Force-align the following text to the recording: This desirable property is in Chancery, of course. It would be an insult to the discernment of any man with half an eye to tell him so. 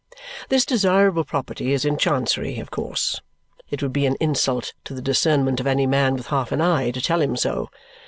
This 0.49 0.65
desirable 0.65 1.23
property 1.23 1.73
is 1.73 1.85
in 1.85 1.95
Chancery, 1.95 2.57
of 2.59 2.71
course. 2.71 3.21
It 3.69 3.83
would 3.83 3.93
be 3.93 4.07
an 4.07 4.17
insult 4.19 4.73
to 4.85 4.95
the 4.95 4.99
discernment 5.03 5.59
of 5.59 5.67
any 5.67 5.85
man 5.85 6.15
with 6.15 6.25
half 6.33 6.51
an 6.51 6.59
eye 6.59 6.89
to 6.89 7.01
tell 7.01 7.21
him 7.21 7.35
so. 7.37 7.69